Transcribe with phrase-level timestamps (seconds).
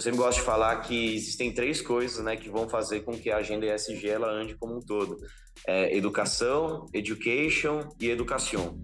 [0.00, 3.30] eu sempre gosto de falar que existem três coisas né, que vão fazer com que
[3.30, 5.18] a agenda ESG ela ande como um todo.
[5.66, 8.80] É educação, education e educação.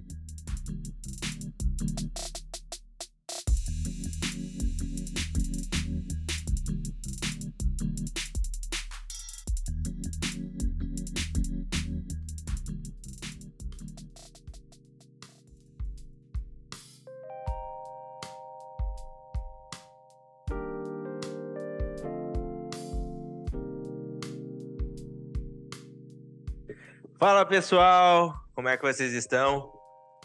[27.18, 29.72] Fala pessoal, como é que vocês estão?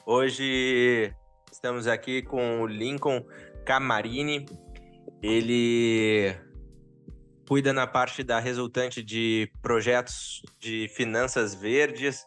[0.06, 1.14] Hoje
[1.50, 3.26] estamos aqui com o Lincoln
[3.66, 4.46] Camarini.
[5.24, 6.36] Ele
[7.48, 12.24] cuida na parte da resultante de projetos de finanças verdes.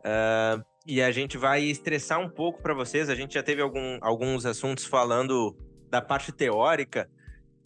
[0.00, 3.08] Uh, e a gente vai estressar um pouco para vocês.
[3.08, 5.56] A gente já teve algum, alguns assuntos falando
[5.88, 7.08] da parte teórica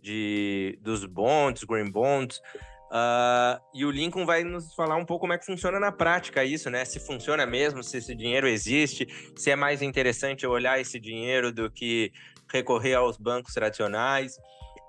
[0.01, 2.41] de, dos bonds, green bonds,
[2.91, 6.45] Uh, e o Lincoln vai nos falar um pouco como é que funciona na prática
[6.45, 6.85] isso, né?
[6.85, 11.71] Se funciona mesmo, se esse dinheiro existe, se é mais interessante olhar esse dinheiro do
[11.71, 12.13] que
[12.53, 14.35] recorrer aos bancos tradicionais.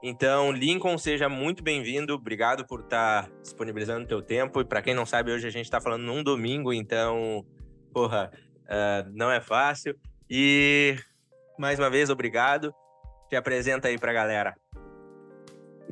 [0.01, 2.15] Então, Lincoln, seja muito bem-vindo.
[2.15, 4.59] Obrigado por estar tá disponibilizando o teu tempo.
[4.59, 7.45] E para quem não sabe, hoje a gente está falando num domingo, então,
[7.93, 8.31] porra,
[8.65, 9.95] uh, não é fácil.
[10.27, 10.95] E
[11.59, 12.73] mais uma vez, obrigado.
[13.29, 14.55] Te apresenta aí para a galera.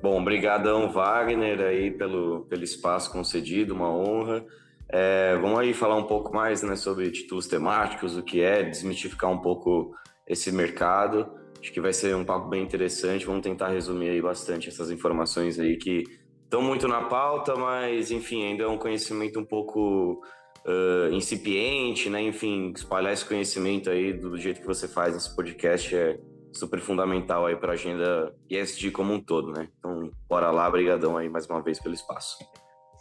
[0.02, 4.46] Bom, brigadão Wagner aí pelo, pelo espaço concedido, uma honra.
[4.88, 9.30] É, vamos aí falar um pouco mais né, sobre títulos temáticos, o que é, desmistificar
[9.30, 9.94] um pouco
[10.26, 11.30] esse mercado.
[11.60, 13.26] Acho que vai ser um papo bem interessante.
[13.26, 16.04] Vamos tentar resumir aí bastante essas informações aí que
[16.44, 20.22] estão muito na pauta, mas enfim, ainda é um conhecimento um pouco
[20.66, 22.22] uh, incipiente, né?
[22.22, 26.18] Enfim, espalhar esse conhecimento aí do jeito que você faz nesse podcast é,
[26.52, 29.70] super fundamental aí para a agenda ESG como um todo, né?
[29.78, 32.38] Então, bora lá, brigadão aí mais uma vez pelo espaço.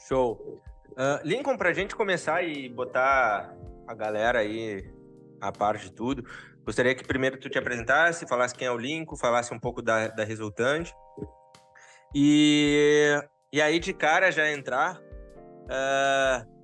[0.07, 0.63] Show.
[0.91, 3.55] Uh, Lincoln, para a gente começar e botar
[3.87, 4.91] a galera aí
[5.41, 6.25] a par de tudo,
[6.65, 10.09] gostaria que primeiro tu te apresentasse, falasse quem é o Lincoln, falasse um pouco da,
[10.09, 10.93] da resultante.
[12.15, 13.15] E,
[13.53, 16.59] e aí, de cara, já entrar uh,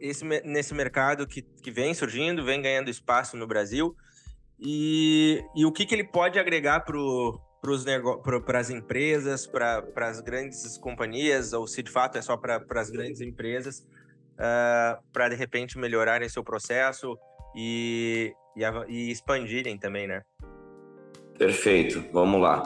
[0.00, 3.94] esse, nesse mercado que, que vem surgindo, vem ganhando espaço no Brasil,
[4.60, 11.52] e, e o que, que ele pode agregar para as empresas, para as grandes companhias,
[11.52, 15.78] ou se de fato é só para as grandes empresas, uh, ah, para de repente
[15.78, 17.16] melhorarem seu processo
[17.54, 20.22] e, e, e, expandirem também, né?
[21.38, 22.62] Perfeito, vamos lá.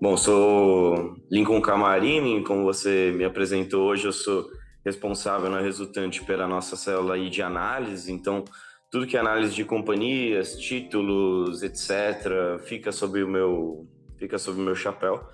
[0.00, 4.46] Bom, sou Lincoln Camarini, como você me apresentou hoje, eu sou
[4.84, 8.44] responsável na resultante pela nossa célula de análise, então
[8.90, 14.64] tudo que é análise de companhias, títulos, etc., fica sob o meu, fica sob o
[14.64, 15.24] meu chapéu.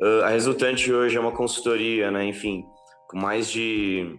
[0.00, 2.24] Uh, a resultante hoje é uma consultoria, né?
[2.26, 2.64] Enfim,
[3.08, 4.18] com mais de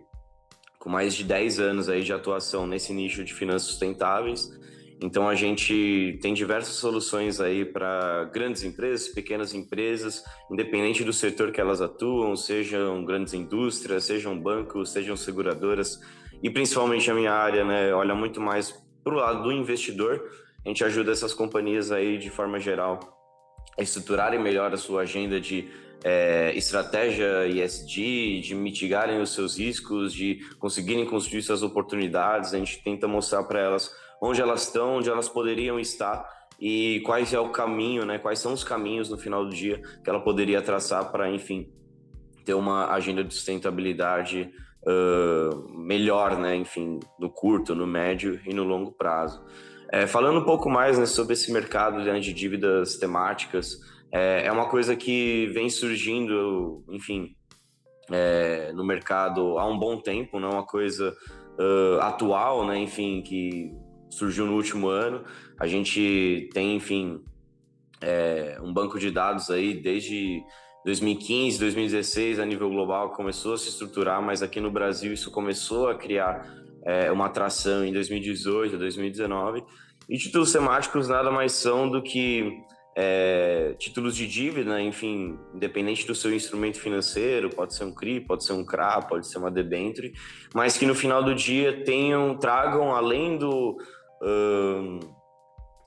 [0.79, 4.51] com mais de 10 anos aí de atuação nesse nicho de finanças sustentáveis.
[5.01, 11.51] Então a gente tem diversas soluções aí para grandes empresas, pequenas empresas, independente do setor
[11.51, 15.99] que elas atuam, sejam grandes indústrias, sejam bancos, sejam seguradoras,
[16.41, 20.27] e principalmente a minha área, né, olha muito mais para o lado do investidor,
[20.65, 22.99] a gente ajuda essas companhias aí de forma geral
[23.77, 25.69] a estruturarem melhor a sua agenda de
[26.03, 32.55] é, estratégia ESG, de mitigarem os seus riscos, de conseguirem construir suas oportunidades.
[32.55, 36.27] A gente tenta mostrar para elas onde elas estão, onde elas poderiam estar
[36.59, 38.17] e quais é o caminho, né?
[38.17, 41.71] Quais são os caminhos no final do dia que ela poderia traçar para, enfim,
[42.43, 44.51] ter uma agenda de sustentabilidade
[44.85, 46.55] uh, melhor, né?
[46.55, 49.43] Enfim, no curto, no médio e no longo prazo.
[49.91, 53.79] É, falando um pouco mais né, sobre esse mercado né, de dívidas temáticas,
[54.11, 57.35] é, é, uma coisa que vem surgindo, enfim,
[58.11, 61.15] é, no mercado há um bom tempo, não é uma coisa
[61.59, 62.77] uh, atual, né?
[62.77, 63.71] Enfim, que
[64.09, 65.23] surgiu no último ano.
[65.59, 67.23] A gente tem, enfim,
[68.01, 70.43] é, um banco de dados aí desde
[70.85, 75.89] 2015, 2016, a nível global, começou a se estruturar, mas aqui no Brasil isso começou
[75.89, 76.47] a criar
[76.85, 79.63] é, uma atração em 2018, 2019.
[80.07, 82.61] E títulos temáticos nada mais são do que
[82.95, 88.45] é, títulos de dívida, enfim, independente do seu instrumento financeiro, pode ser um CRI, pode
[88.45, 90.13] ser um CRA, pode ser uma debenture,
[90.53, 93.75] mas que no final do dia tenham, tragam além do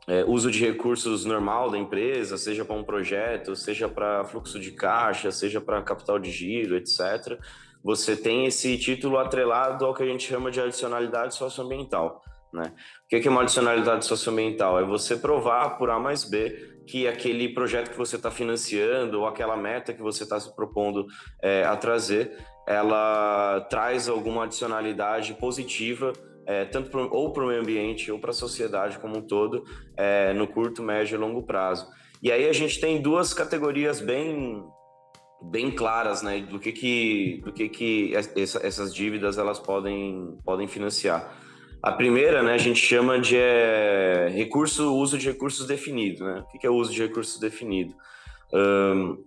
[0.08, 4.72] é, uso de recursos normal da empresa, seja para um projeto, seja para fluxo de
[4.72, 7.38] caixa, seja para capital de giro, etc.,
[7.84, 12.22] você tem esse título atrelado ao que a gente chama de adicionalidade socioambiental.
[12.52, 12.72] Né?
[13.04, 14.80] O que é uma adicionalidade socioambiental?
[14.80, 19.26] É você provar por A mais B que aquele projeto que você está financiando ou
[19.26, 21.06] aquela meta que você está se propondo
[21.42, 26.12] é, a trazer, ela traz alguma adicionalidade positiva
[26.48, 29.64] é, tanto pro, ou para o meio ambiente ou para a sociedade como um todo,
[29.94, 31.86] é, no curto, médio e longo prazo.
[32.22, 34.64] E aí a gente tem duas categorias bem
[35.40, 40.66] bem claras, né, do que que do que que essa, essas dívidas elas podem podem
[40.66, 41.36] financiar.
[41.80, 46.44] A primeira, né, a gente chama de é, recurso, uso de recursos definido, né?
[46.52, 47.94] O que é o uso de recursos definido?
[48.52, 49.22] Um,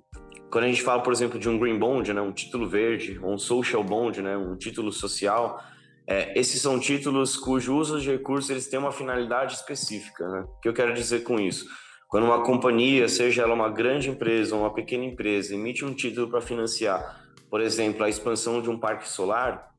[0.50, 3.36] quando a gente fala, por exemplo, de um green bond, né, um título verde, ou
[3.36, 5.62] um social bond, né, um título social,
[6.08, 10.28] é, esses são títulos cujo uso de recursos eles têm uma finalidade específica.
[10.28, 10.42] Né?
[10.42, 11.66] O que eu quero dizer com isso?
[12.08, 16.28] Quando uma companhia, seja ela uma grande empresa ou uma pequena empresa, emite um título
[16.30, 19.72] para financiar, por exemplo, a expansão de um parque solar,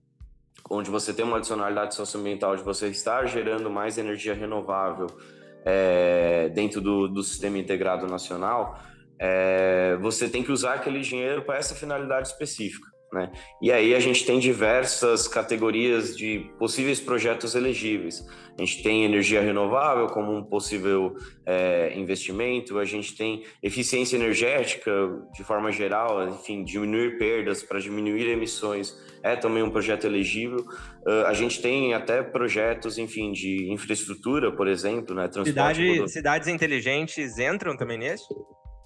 [0.70, 5.08] onde você tem uma adicionalidade socioambiental de você estar gerando mais energia renovável
[5.64, 8.80] é, dentro do, do, sistema integrado nacional,
[9.19, 12.92] é, você tem que usar aquele dinheiro para essa finalidade específica.
[13.12, 13.31] Né?
[13.61, 18.26] E aí a gente tem diversas categorias de possíveis projetos elegíveis.
[18.59, 21.14] A gente tem energia renovável como um possível
[21.44, 24.91] é, investimento, a gente tem eficiência energética
[25.35, 30.58] de forma geral, enfim, diminuir perdas para diminuir emissões é também um projeto elegível.
[31.06, 35.31] Uh, a gente tem até projetos, enfim, de infraestrutura, por exemplo, né?
[35.44, 38.26] Cidade, cidades inteligentes entram também nesse?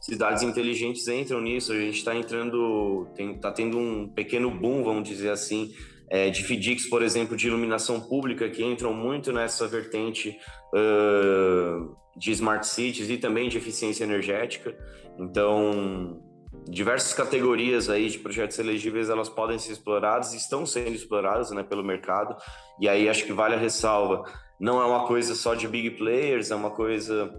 [0.07, 1.73] Cidades inteligentes entram nisso.
[1.73, 5.75] A gente está entrando, está tendo um pequeno boom, vamos dizer assim,
[6.09, 10.39] é, de FDICs, por exemplo, de iluminação pública, que entram muito nessa vertente
[10.73, 14.77] uh, de smart cities e também de eficiência energética.
[15.19, 16.23] Então,
[16.69, 21.83] diversas categorias aí de projetos elegíveis elas podem ser exploradas, estão sendo exploradas né, pelo
[21.83, 22.37] mercado.
[22.81, 24.23] E aí acho que vale a ressalva.
[24.61, 27.35] Não é uma coisa só de big players, é uma coisa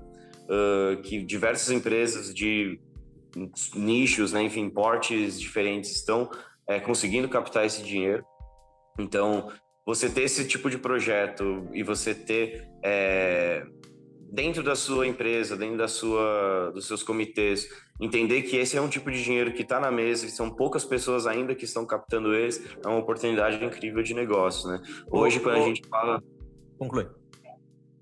[0.47, 2.79] uh, que diversas empresas de
[3.75, 6.29] nichos, né, enfim, portes diferentes estão
[6.67, 8.25] é, conseguindo captar esse dinheiro.
[8.99, 9.51] Então,
[9.85, 13.63] você ter esse tipo de projeto e você ter é,
[14.31, 17.69] dentro da sua empresa, dentro da sua, dos seus comitês,
[18.01, 20.83] entender que esse é um tipo de dinheiro que está na mesa, e são poucas
[20.83, 24.81] pessoas ainda que estão captando esse, é uma oportunidade incrível de negócio, né?
[25.09, 26.21] Hoje, quando a gente fala...
[26.77, 27.07] Conclui.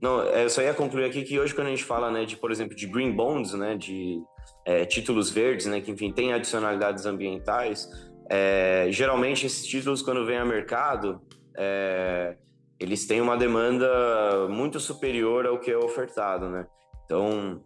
[0.02, 2.36] Não, é, eu só ia concluir aqui que hoje quando a gente fala, né, de,
[2.36, 4.22] por exemplo, de green bonds, né, de
[4.66, 7.90] é, títulos verdes, né, que enfim tem adicionalidades ambientais,
[8.30, 11.22] é, geralmente esses títulos quando vêm a mercado,
[11.58, 12.36] é,
[12.80, 16.68] eles têm uma demanda muito superior ao que é ofertado, né?
[17.06, 17.64] Então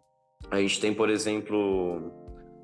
[0.52, 2.12] a gente tem, por exemplo,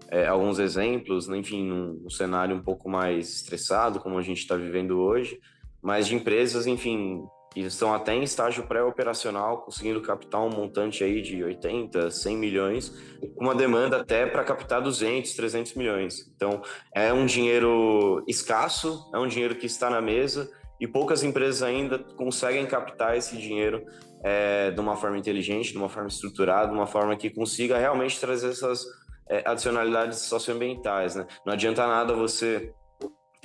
[0.10, 4.40] é, alguns exemplos, né, enfim, num, num cenário um pouco mais estressado, como a gente
[4.40, 5.40] está vivendo hoje,
[5.82, 7.24] mas de empresas, enfim,
[7.56, 12.94] e estão até em estágio pré-operacional, conseguindo captar um montante aí de 80, 100 milhões,
[13.38, 16.30] uma demanda até para captar 200, 300 milhões.
[16.36, 16.62] Então,
[16.94, 22.00] é um dinheiro escasso, é um dinheiro que está na mesa e poucas empresas ainda
[22.00, 23.86] conseguem captar esse dinheiro
[24.24, 28.20] é, de uma forma inteligente, de uma forma estruturada, de uma forma que consiga realmente
[28.20, 28.84] trazer essas
[29.30, 31.16] é, adicionalidades socioambientais.
[31.16, 31.26] Né?
[31.46, 32.74] Não adianta nada você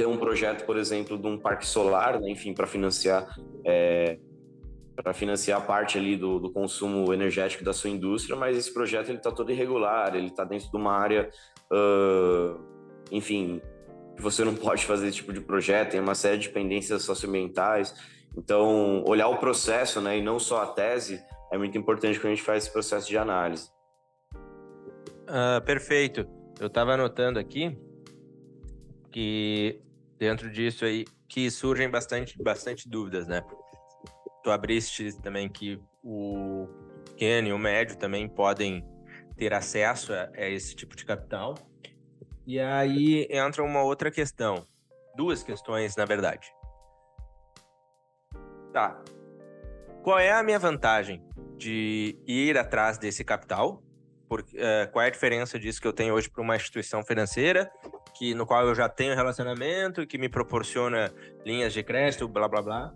[0.00, 3.28] ter um projeto, por exemplo, de um parque solar, né, enfim, para financiar
[3.66, 4.18] é,
[4.96, 9.18] para financiar parte ali do, do, consumo energético da sua indústria, mas esse projeto ele
[9.18, 11.28] está todo irregular, ele está dentro de uma área,
[11.70, 12.58] uh,
[13.12, 13.60] enfim,
[14.16, 17.94] que você não pode fazer esse tipo de projeto, tem uma série de dependências socioambientais.
[18.34, 21.22] Então, olhar o processo, né, e não só a tese,
[21.52, 23.68] é muito importante quando a gente faz esse processo de análise.
[25.28, 26.26] Uh, perfeito.
[26.58, 27.76] Eu estava anotando aqui
[29.10, 29.80] que
[30.20, 33.42] dentro disso aí que surgem bastante, bastante dúvidas, né?
[34.44, 36.68] Tu abriste também que o
[37.06, 38.86] pequeno e o médio também podem
[39.36, 41.54] ter acesso a, a esse tipo de capital.
[42.46, 44.66] E aí entra uma outra questão,
[45.16, 46.52] duas questões na verdade.
[48.74, 49.02] Tá.
[50.02, 51.24] Qual é a minha vantagem
[51.56, 53.82] de ir atrás desse capital?
[54.28, 57.70] Por, uh, qual é a diferença disso que eu tenho hoje para uma instituição financeira
[58.20, 61.10] que no qual eu já tenho relacionamento, que me proporciona
[61.42, 62.94] linhas de crédito, blá blá blá.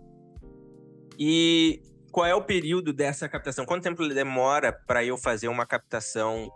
[1.17, 3.65] E qual é o período dessa captação?
[3.65, 6.47] Quanto tempo demora para eu fazer uma captação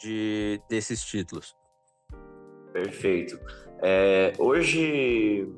[0.00, 1.56] de desses títulos?
[2.72, 3.36] Perfeito.
[3.82, 5.52] É, hoje,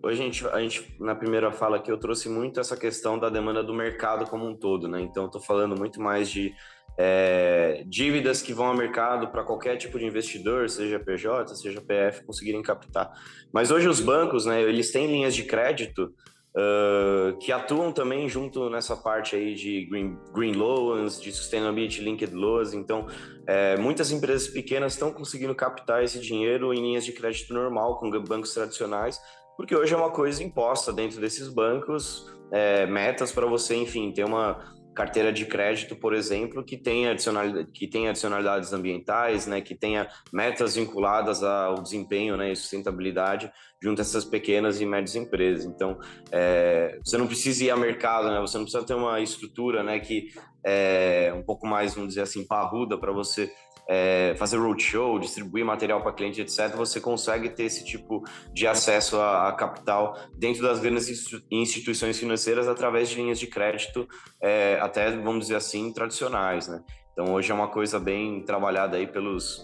[0.00, 3.28] hoje a gente, a gente, na primeira fala aqui, eu trouxe muito essa questão da
[3.28, 5.00] demanda do mercado como um todo, né?
[5.00, 6.54] Então, estou falando muito mais de
[7.02, 12.24] é, dívidas que vão ao mercado para qualquer tipo de investidor, seja PJ, seja PF,
[12.26, 13.10] conseguirem captar.
[13.50, 16.12] Mas hoje os bancos, né, eles têm linhas de crédito
[16.54, 22.34] uh, que atuam também junto nessa parte aí de Green, green Loans, de Sustainability Linked
[22.34, 22.74] Loans.
[22.74, 23.06] Então,
[23.46, 28.10] é, muitas empresas pequenas estão conseguindo captar esse dinheiro em linhas de crédito normal com
[28.10, 29.18] bancos tradicionais,
[29.56, 34.24] porque hoje é uma coisa imposta dentro desses bancos, é, metas para você, enfim, ter
[34.26, 39.74] uma carteira de crédito, por exemplo, que tenha adicionalidade, que tenha adicionalidades ambientais, né, que
[39.74, 43.50] tenha metas vinculadas ao desempenho, né, e sustentabilidade
[43.82, 45.64] junto a essas pequenas e médias empresas.
[45.64, 45.98] Então,
[46.30, 50.00] é, você não precisa ir ao mercado, né, você não precisa ter uma estrutura, né,
[50.00, 50.28] que
[50.64, 53.50] é um pouco mais, vamos dizer assim, parruda para você
[53.92, 59.18] é, fazer roadshow, distribuir material para cliente, etc., você consegue ter esse tipo de acesso
[59.18, 61.08] a, a capital dentro das grandes
[61.50, 64.08] instituições financeiras através de linhas de crédito,
[64.40, 66.84] é, até, vamos dizer assim, tradicionais, né?
[67.12, 69.60] Então, hoje é uma coisa bem trabalhada aí pelos,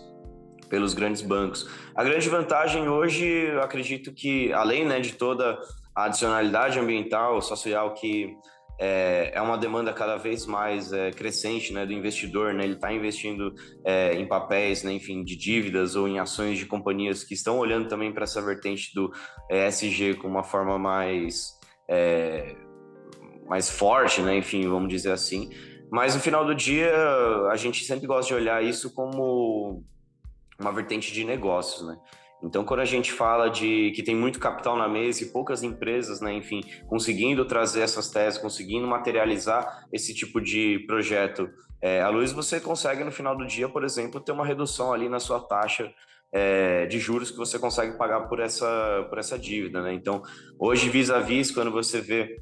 [0.69, 1.71] pelos grandes bancos.
[1.95, 5.57] A grande vantagem hoje, acredito que, além né, de toda
[5.95, 8.37] a adicionalidade ambiental, social que
[8.79, 12.93] é, é uma demanda cada vez mais é, crescente né, do investidor, né, ele está
[12.93, 13.55] investindo
[13.85, 17.89] é, em papéis, né, enfim, de dívidas ou em ações de companhias que estão olhando
[17.89, 19.13] também para essa vertente do
[19.51, 22.55] ESG com uma forma mais, é,
[23.49, 25.51] mais forte, né, enfim, vamos dizer assim.
[25.91, 26.93] Mas no final do dia,
[27.51, 29.85] a gente sempre gosta de olhar isso como
[30.59, 31.97] uma vertente de negócios, né?
[32.43, 36.21] Então, quando a gente fala de que tem muito capital na mesa e poucas empresas,
[36.21, 41.49] né, enfim, conseguindo trazer essas teses, conseguindo materializar esse tipo de projeto
[41.81, 45.09] é, à luz, você consegue no final do dia, por exemplo, ter uma redução ali
[45.09, 45.91] na sua taxa
[46.33, 49.83] é, de juros que você consegue pagar por essa, por essa dívida.
[49.83, 49.95] Né?
[49.95, 50.23] Então,
[50.59, 52.41] hoje, vis-a-vis, quando você vê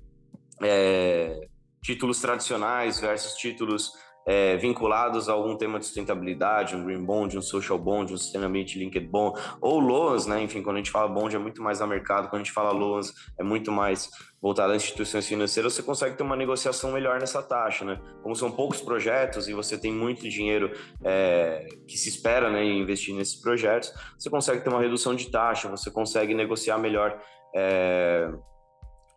[0.63, 1.47] é,
[1.83, 3.93] títulos tradicionais versus títulos
[4.27, 8.79] é, vinculados a algum tema de sustentabilidade, um green bond, um social bond, um sustainability
[8.79, 10.43] linked bond, ou loans, né?
[10.43, 12.71] Enfim, quando a gente fala bond é muito mais a mercado, quando a gente fala
[12.71, 14.09] loans é muito mais
[14.41, 17.99] voltado a instituições financeiras, você consegue ter uma negociação melhor nessa taxa, né?
[18.23, 20.71] Como são poucos projetos e você tem muito dinheiro
[21.03, 25.69] é, que se espera, né, investir nesses projetos, você consegue ter uma redução de taxa,
[25.69, 27.19] você consegue negociar melhor
[27.55, 28.31] é,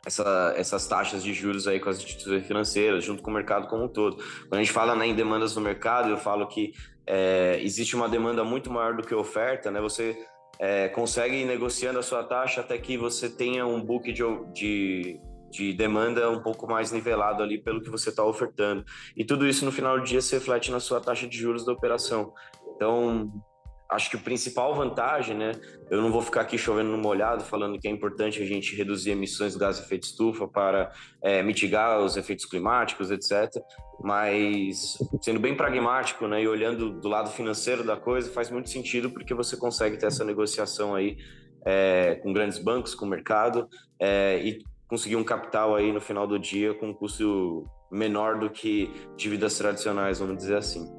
[0.08, 3.84] essa, essas taxas de juros aí com as instituições financeiras, junto com o mercado como
[3.84, 4.16] um todo.
[4.16, 6.72] Quando a gente fala né, em demandas no mercado, eu falo que
[7.06, 9.82] é, existe uma demanda muito maior do que oferta, né?
[9.82, 10.18] Você
[10.60, 14.24] é, consegue ir negociando a sua taxa até que você tenha um book de,
[14.54, 15.20] de,
[15.52, 18.86] de demanda um pouco mais nivelado ali pelo que você está ofertando.
[19.16, 21.74] E tudo isso no final do dia se reflete na sua taxa de juros da
[21.74, 22.34] operação.
[22.76, 23.30] Então,
[23.90, 25.52] acho que o principal vantagem, né?
[25.90, 29.12] Eu não vou ficar aqui chovendo no molhado falando que é importante a gente reduzir
[29.12, 30.92] emissões de gás de efeito estufa para
[31.22, 33.50] é, mitigar os efeitos climáticos, etc.
[34.02, 36.42] Mas sendo bem pragmático, né?
[36.42, 40.26] E olhando do lado financeiro da coisa, faz muito sentido porque você consegue ter essa
[40.26, 41.18] negociação aí
[41.66, 43.68] é, com grandes bancos, com o mercado
[44.00, 48.50] é, e conseguir um capital aí no final do dia com um custo menor do
[48.50, 50.97] que dívidas tradicionais, vamos dizer assim.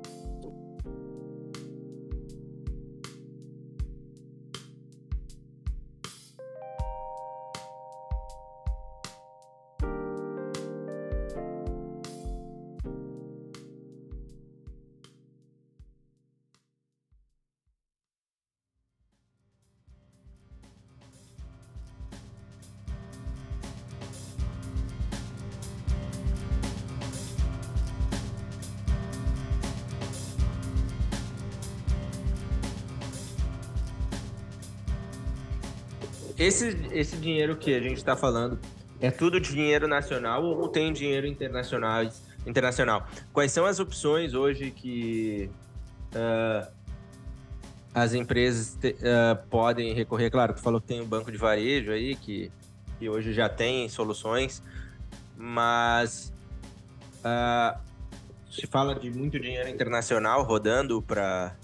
[36.48, 38.58] Esse, esse dinheiro que a gente está falando
[39.00, 42.04] é tudo dinheiro nacional ou tem dinheiro internacional?
[42.46, 43.06] internacional?
[43.32, 45.50] Quais são as opções hoje que
[46.14, 46.66] uh,
[47.94, 50.30] as empresas te, uh, podem recorrer?
[50.30, 52.50] Claro, tu falou que tem o um banco de varejo aí, que,
[52.98, 54.62] que hoje já tem soluções,
[55.36, 56.32] mas
[57.18, 57.78] uh,
[58.50, 61.54] se fala de muito dinheiro internacional rodando para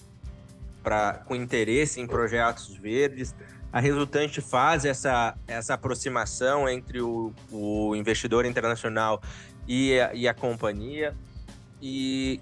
[1.24, 3.34] com interesse em projetos verdes
[3.74, 9.20] a resultante faz essa, essa aproximação entre o, o investidor internacional
[9.66, 11.12] e a, e a companhia.
[11.82, 12.40] E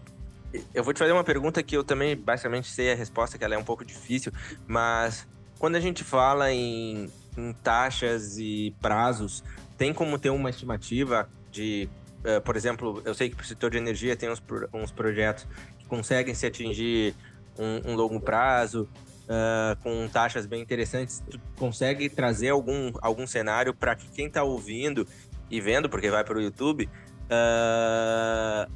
[0.75, 3.55] eu vou te fazer uma pergunta que eu também basicamente sei a resposta, que ela
[3.55, 4.31] é um pouco difícil,
[4.67, 5.27] mas
[5.59, 9.43] quando a gente fala em, em taxas e prazos,
[9.79, 11.89] tem como ter uma estimativa de,
[12.27, 15.49] uh, por exemplo, eu sei que para o setor de energia tem uns, uns projetos
[15.79, 17.15] que conseguem se atingir
[17.59, 18.87] um, um longo prazo,
[19.25, 24.43] uh, com taxas bem interessantes, tu consegue trazer algum, algum cenário para que quem está
[24.43, 25.07] ouvindo
[25.51, 26.89] e vendo, porque vai para o YouTube,
[27.25, 28.71] uh,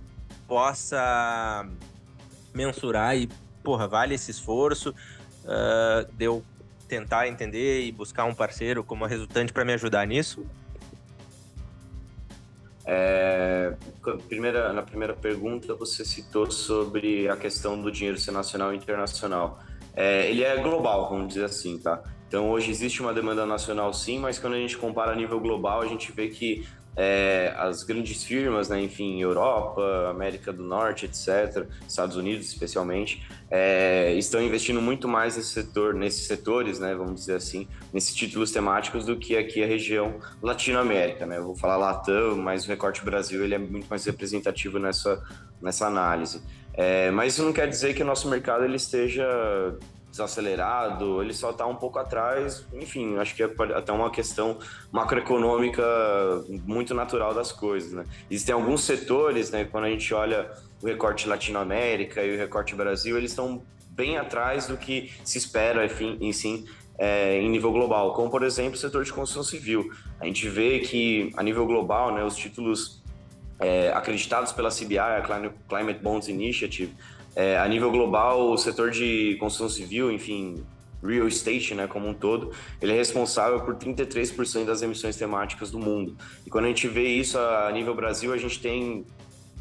[0.47, 1.67] possa
[2.55, 3.29] mensurar e,
[3.62, 4.91] porra, vale esse esforço
[5.45, 6.45] uh, de eu
[6.88, 10.47] tentar entender e buscar um parceiro como resultante para me ajudar nisso?
[12.88, 13.75] É,
[14.29, 19.61] primeira, na primeira pergunta, você citou sobre a questão do dinheiro ser nacional e internacional.
[19.97, 22.03] É, ele é global, vamos dizer assim, tá?
[22.29, 25.81] Então, hoje existe uma demanda nacional, sim, mas quando a gente compara a nível global,
[25.81, 31.67] a gente vê que é, as grandes firmas, né, enfim, Europa, América do Norte, etc.,
[31.87, 37.37] Estados Unidos especialmente, é, estão investindo muito mais nesse setor, nesses setores, né, vamos dizer
[37.37, 41.37] assim, nesses títulos temáticos do que aqui a região Latinoamérica, né?
[41.37, 45.23] Eu vou falar Latam, mas o recorte Brasil ele é muito mais representativo nessa
[45.61, 46.43] nessa análise.
[46.75, 49.25] É, mas isso não quer dizer que o nosso mercado ele esteja
[50.17, 52.67] desacelerado, ele só está um pouco atrás.
[52.73, 54.59] Enfim, acho que é até uma questão
[54.91, 55.83] macroeconômica
[56.67, 57.93] muito natural das coisas.
[57.93, 58.05] Né?
[58.31, 60.51] Existem alguns setores, né, quando a gente olha
[60.83, 65.85] o recorte Latinoamérica e o recorte Brasil, eles estão bem atrás do que se espera,
[65.85, 66.67] enfim, em sim,
[66.99, 69.91] é, em nível global, como por exemplo o setor de construção civil.
[70.21, 73.03] A gente vê que a nível global, né, os títulos
[73.59, 75.23] é, acreditados pela CBI, a
[75.69, 76.95] Climate Bonds Initiative,
[77.37, 80.64] é, a nível global, o setor de construção civil, enfim,
[81.05, 82.50] real estate, né, como um todo,
[82.81, 86.16] ele é responsável por 33% das emissões temáticas do mundo.
[86.47, 89.05] E quando a gente vê isso a nível Brasil, a gente tem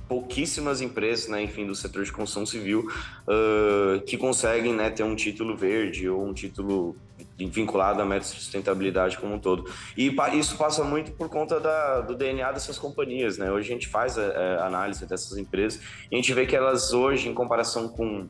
[0.08, 2.88] pouquíssimas empresas, né, enfim, do setor de construção civil
[3.28, 6.96] uh, que conseguem, né, ter um título verde ou um título
[7.38, 9.70] vinculado à meta de sustentabilidade como um todo.
[9.98, 13.52] E isso passa muito por conta da, do DNA dessas companhias, né?
[13.52, 14.24] Hoje a gente faz a,
[14.62, 18.28] a análise dessas empresas e a gente vê que elas hoje, em comparação com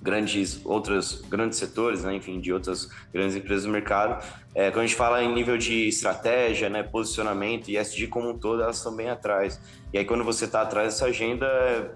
[0.00, 4.24] grandes outros grandes setores, né, enfim, de outras grandes empresas do mercado.
[4.54, 8.38] É, quando a gente fala em nível de estratégia, né, posicionamento e SG como um
[8.38, 9.60] todo, elas estão bem atrás.
[9.92, 11.90] E aí quando você está atrás dessa agenda, é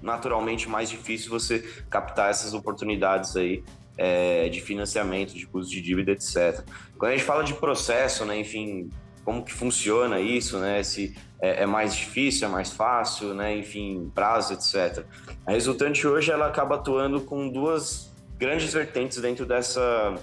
[0.00, 3.62] naturalmente mais difícil você captar essas oportunidades aí
[3.96, 6.64] é, de financiamento, de custo de dívida, etc.
[6.98, 8.90] Quando a gente fala de processo, né, enfim,
[9.24, 14.10] como que funciona isso, né, se é, é mais difícil, é mais fácil, né, enfim,
[14.14, 15.04] prazo, etc.
[15.46, 20.14] A resultante hoje ela acaba atuando com duas grandes vertentes dentro dessa,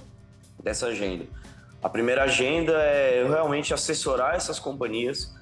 [0.63, 1.25] dessa agenda.
[1.81, 5.33] A primeira agenda é realmente assessorar essas companhias,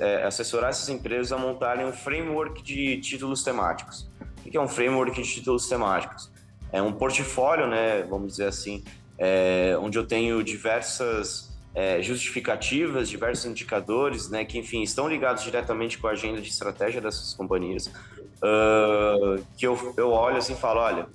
[0.00, 4.10] é, assessorar essas empresas a montarem um framework de títulos temáticos.
[4.44, 6.31] O que é um framework de títulos temáticos?
[6.72, 8.82] É um portfólio, né, vamos dizer assim,
[9.18, 15.98] é, onde eu tenho diversas é, justificativas, diversos indicadores, né, que enfim estão ligados diretamente
[15.98, 20.80] com a agenda de estratégia dessas companhias, uh, que eu, eu olho assim e falo,
[20.80, 21.06] olha,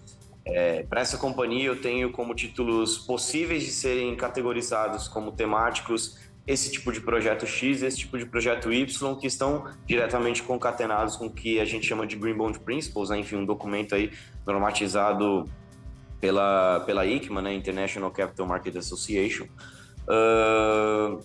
[0.45, 6.71] é, para essa companhia eu tenho como títulos possíveis de serem categorizados como temáticos esse
[6.71, 11.29] tipo de projeto X, esse tipo de projeto Y, que estão diretamente concatenados com o
[11.29, 13.19] que a gente chama de Green Bond Principles, né?
[13.19, 14.11] enfim, um documento aí
[14.45, 15.45] normatizado
[16.21, 17.53] pela, pela ICMA, né?
[17.53, 19.45] International Capital Market Association.
[20.07, 21.21] Uh,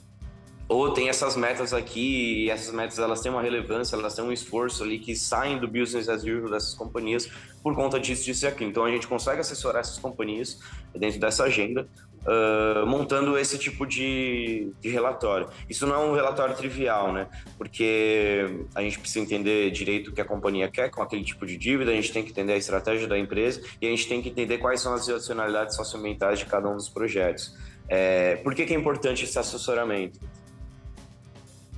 [0.68, 4.32] ou tem essas metas aqui, e essas metas elas têm uma relevância, elas têm um
[4.32, 7.28] esforço ali que saem do business as usual dessas companhias
[7.62, 8.64] por conta disso, disso e.
[8.64, 10.58] Então a gente consegue assessorar essas companhias
[10.94, 11.86] dentro dessa agenda,
[12.26, 15.48] uh, montando esse tipo de, de, relatório.
[15.68, 17.28] Isso não é um relatório trivial, né?
[17.58, 21.56] Porque a gente precisa entender direito o que a companhia quer com aquele tipo de
[21.56, 24.28] dívida, a gente tem que entender a estratégia da empresa e a gente tem que
[24.28, 27.56] entender quais são as adicionalidades socioambientais de cada um dos projetos.
[27.88, 30.20] É, por que, que é importante esse assessoramento?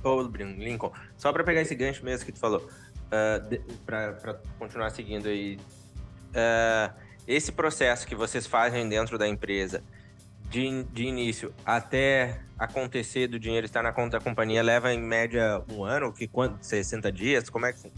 [0.03, 5.27] Ô, Lincoln, só para pegar esse gancho mesmo que tu falou, uh, para continuar seguindo
[5.27, 5.57] aí,
[6.29, 6.93] uh,
[7.27, 9.83] esse processo que vocês fazem dentro da empresa,
[10.49, 15.61] de, de início até acontecer do dinheiro estar na conta da companhia, leva em média
[15.71, 16.65] um ano, que quanto?
[16.65, 17.49] 60 dias?
[17.49, 17.91] Como é que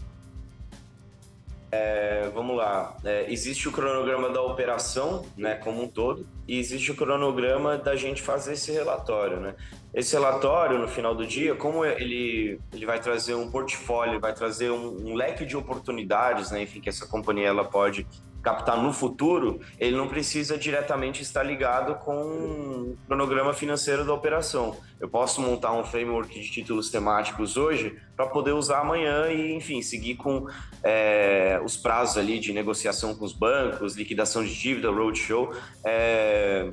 [1.70, 2.96] é, vamos lá.
[3.04, 7.94] É, existe o cronograma da operação, né, como um todo, e existe o cronograma da
[7.94, 9.54] gente fazer esse relatório, né?
[9.92, 14.70] Esse relatório, no final do dia, como ele, ele vai trazer um portfólio, vai trazer
[14.70, 18.06] um, um leque de oportunidades, né, enfim, que essa companhia ela pode
[18.42, 24.76] captar no futuro, ele não precisa diretamente estar ligado com o cronograma financeiro da operação.
[25.00, 29.82] Eu posso montar um framework de títulos temáticos hoje para poder usar amanhã e, enfim,
[29.82, 30.46] seguir com
[30.82, 35.52] é, os prazos ali de negociação com os bancos, liquidação de dívida, roadshow,
[35.84, 36.70] é,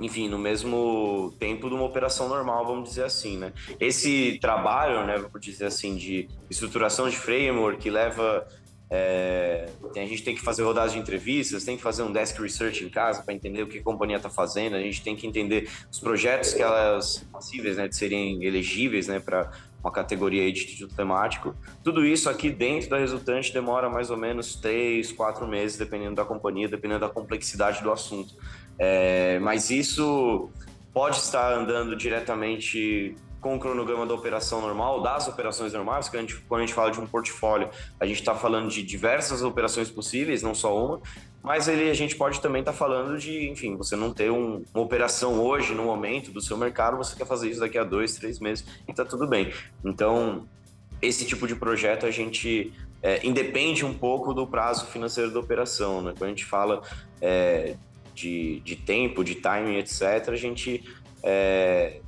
[0.00, 3.52] enfim, no mesmo tempo de uma operação normal, vamos dizer assim, né?
[3.78, 8.46] Esse trabalho, né, vou dizer assim, de estruturação de framework leva
[8.94, 12.84] é, a gente tem que fazer rodadas de entrevistas, tem que fazer um desk research
[12.84, 15.66] em casa para entender o que a companhia está fazendo, a gente tem que entender
[15.90, 19.50] os projetos que elas são passíveis né, de serem elegíveis né, para
[19.82, 21.56] uma categoria de título temático.
[21.82, 26.24] Tudo isso aqui dentro da resultante demora mais ou menos três, quatro meses, dependendo da
[26.26, 28.34] companhia, dependendo da complexidade do assunto.
[28.78, 30.50] É, mas isso
[30.92, 36.20] pode estar andando diretamente com o cronograma da operação normal, das operações normais, que a
[36.20, 39.90] gente, quando a gente fala de um portfólio, a gente está falando de diversas operações
[39.90, 41.00] possíveis, não só uma,
[41.42, 44.62] mas ele, a gente pode também estar tá falando de, enfim, você não ter um,
[44.72, 48.14] uma operação hoje, no momento do seu mercado, você quer fazer isso daqui a dois,
[48.14, 49.52] três meses e está tudo bem.
[49.84, 50.46] Então,
[51.02, 56.00] esse tipo de projeto a gente é, independe um pouco do prazo financeiro da operação,
[56.00, 56.12] né?
[56.16, 56.80] Quando a gente fala
[57.20, 57.74] é,
[58.14, 60.84] de, de tempo, de timing, etc., a gente
[61.24, 62.00] é,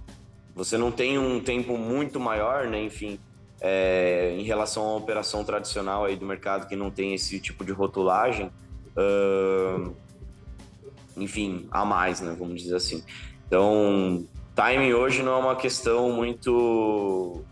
[0.54, 2.82] você não tem um tempo muito maior, né?
[2.82, 3.18] Enfim,
[3.60, 7.72] é, em relação à operação tradicional aí do mercado que não tem esse tipo de
[7.72, 8.50] rotulagem,
[8.96, 9.94] uh,
[11.16, 12.36] enfim, a mais, né?
[12.38, 13.02] Vamos dizer assim.
[13.46, 17.44] Então, timing hoje não é uma questão muito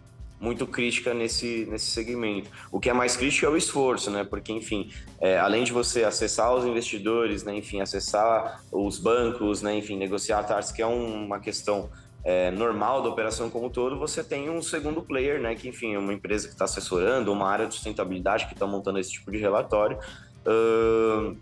[0.42, 2.50] muito crítica nesse, nesse segmento.
[2.72, 4.24] O que é mais crítico é o esforço, né?
[4.24, 7.56] Porque, enfim, é, além de você acessar os investidores, né?
[7.56, 9.76] Enfim, acessar os bancos, né?
[9.76, 11.88] Enfim, negociar taxas, que é uma questão
[12.24, 15.54] é, normal da operação como um todo, você tem um segundo player, né?
[15.54, 18.98] Que, enfim, é uma empresa que está assessorando, uma área de sustentabilidade que está montando
[18.98, 19.98] esse tipo de relatório.
[20.46, 21.36] Uh,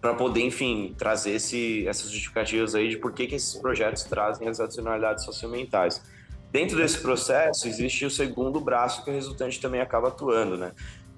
[0.00, 4.48] para poder, enfim, trazer esse, essas justificativas aí de por que, que esses projetos trazem
[4.48, 6.02] as adicionalidades socioambientais.
[6.50, 10.72] Dentro desse processo, existe o segundo braço que o resultante também acaba atuando, né?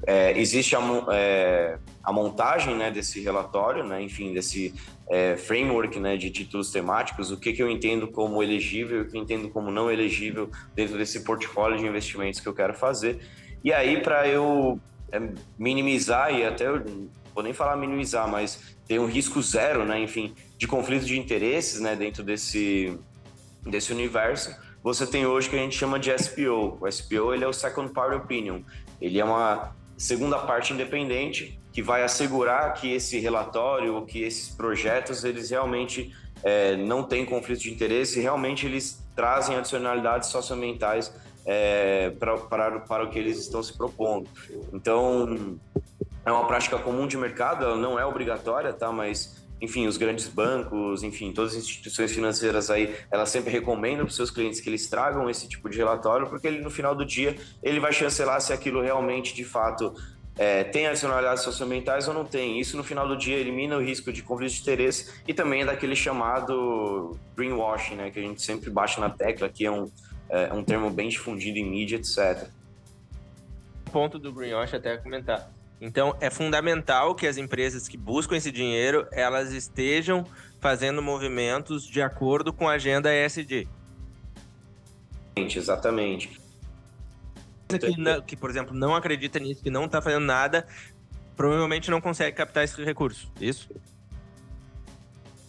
[0.06, 0.80] É, existe a,
[1.12, 4.74] é, a, montagem né, desse relatório, né, enfim, desse
[5.08, 9.10] é, framework né, de títulos temáticos, o que, que eu entendo como elegível e o
[9.10, 13.20] que eu entendo como não elegível dentro desse portfólio de investimentos que eu quero fazer.
[13.62, 14.80] E aí, para eu
[15.12, 15.20] é,
[15.56, 16.84] minimizar, e até eu
[17.32, 21.80] vou nem falar minimizar, mas ter um risco zero, né, enfim, de conflito de interesses
[21.80, 22.98] né, dentro desse,
[23.64, 26.78] desse universo, você tem hoje que a gente chama de SPO.
[26.80, 28.62] O SPO ele é o Second Party Opinion.
[29.00, 34.52] Ele é uma segunda parte independente que vai assegurar que esse relatório ou que esses
[34.52, 36.12] projetos eles realmente
[36.42, 41.14] é, não têm conflito de interesse, realmente eles trazem adicionalidades socioambientais
[41.46, 44.28] é, para, para, o que eles estão se propondo.
[44.72, 45.56] Então,
[46.26, 48.90] é uma prática comum de mercado, ela não é obrigatória, tá?
[48.90, 54.10] Mas enfim, os grandes bancos, enfim, todas as instituições financeiras aí, elas sempre recomendam para
[54.10, 57.06] os seus clientes que eles tragam esse tipo de relatório, porque ele no final do
[57.06, 59.94] dia ele vai chancelar se aquilo realmente de fato
[60.36, 62.58] é, tem adicionalidades socioambientais ou não tem.
[62.58, 65.64] Isso no final do dia elimina o risco de conflito de interesse e também é
[65.64, 69.88] daquele chamado greenwashing, né, que a gente sempre bate na tecla, que é um,
[70.28, 72.48] é, um termo bem difundido em mídia, etc.
[73.92, 75.52] Ponto do greenwashing até comentar
[75.84, 80.24] então, é fundamental que as empresas que buscam esse dinheiro, elas estejam
[80.60, 83.66] fazendo movimentos de acordo com a agenda ESG.
[85.34, 86.40] Exatamente.
[87.66, 90.68] Que, não, que, por exemplo, não acredita nisso, que não está fazendo nada,
[91.34, 93.32] provavelmente não consegue captar esse recurso.
[93.40, 93.68] Isso?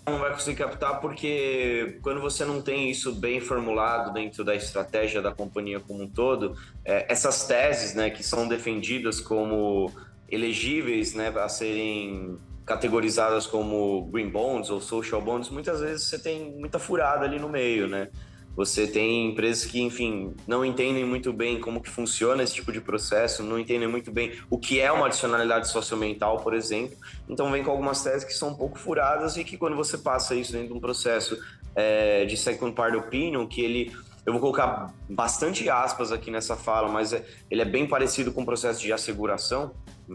[0.08, 5.22] Não vai conseguir captar porque quando você não tem isso bem formulado dentro da estratégia
[5.22, 9.94] da companhia como um todo, é, essas teses, né, que são defendidas como
[10.34, 16.52] elegíveis né, a serem categorizadas como green bonds ou social bonds, muitas vezes você tem
[16.54, 18.10] muita furada ali no meio, né?
[18.56, 22.80] Você tem empresas que, enfim, não entendem muito bem como que funciona esse tipo de
[22.80, 26.96] processo, não entendem muito bem o que é uma adicionalidade socioambiental, por exemplo.
[27.28, 30.36] Então vem com algumas teses que são um pouco furadas e que quando você passa
[30.36, 31.36] isso dentro de um processo
[31.76, 33.92] é, de second party opinion, que ele
[34.26, 38.42] eu vou colocar bastante aspas aqui nessa fala, mas é, ele é bem parecido com
[38.42, 39.72] o processo de asseguração,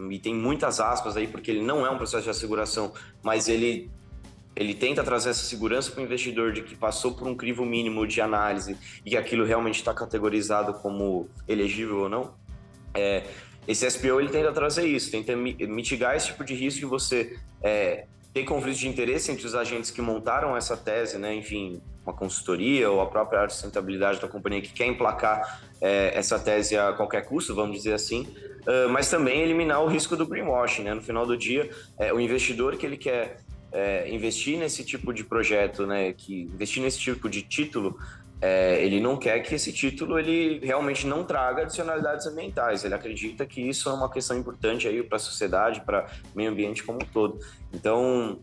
[0.09, 2.91] e tem muitas aspas aí, porque ele não é um processo de asseguração,
[3.21, 3.89] mas ele,
[4.55, 8.05] ele tenta trazer essa segurança para o investidor de que passou por um crivo mínimo
[8.05, 12.33] de análise e que aquilo realmente está categorizado como elegível ou não.
[12.93, 13.23] É,
[13.67, 18.05] esse SPO ele tenta trazer isso, tenta mitigar esse tipo de risco que você é,
[18.33, 21.33] tem conflito de interesse entre os agentes que montaram essa tese, né?
[21.33, 26.77] Enfim, uma consultoria ou a própria sustentabilidade da companhia que quer emplacar é, essa tese
[26.77, 28.27] a qualquer custo, vamos dizer assim,
[28.67, 30.93] uh, mas também eliminar o risco do greenwashing, né?
[30.93, 33.37] No final do dia, é, o investidor que ele quer
[33.71, 36.13] é, investir nesse tipo de projeto, né?
[36.13, 37.97] Que investir nesse tipo de título,
[38.41, 42.83] é, ele não quer que esse título ele realmente não traga adicionalidades ambientais.
[42.83, 46.51] Ele acredita que isso é uma questão importante aí para a sociedade, para o meio
[46.51, 47.39] ambiente como um todo.
[47.73, 48.39] Então,